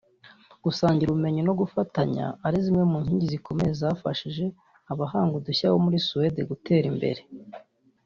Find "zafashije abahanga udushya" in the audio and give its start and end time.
3.81-5.71